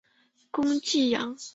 [0.49, 1.37] 攻济阳。